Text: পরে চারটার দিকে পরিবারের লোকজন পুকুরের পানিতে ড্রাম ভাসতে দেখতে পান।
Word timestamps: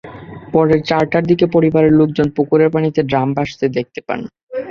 পরে 0.53 0.75
চারটার 0.89 1.23
দিকে 1.29 1.45
পরিবারের 1.55 1.93
লোকজন 1.99 2.27
পুকুরের 2.35 2.69
পানিতে 2.71 3.01
ড্রাম 3.03 3.27
ভাসতে 3.37 3.65
দেখতে 3.77 3.99
পান। 4.07 4.19